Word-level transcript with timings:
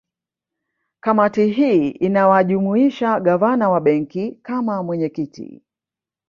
Kamati 0.99 1.47
hii 1.47 1.89
inawajumuisha 1.89 3.19
Gavana 3.19 3.69
wa 3.69 3.81
Benki 3.81 4.31
kama 4.41 4.83
mwenyekiti 4.83 5.61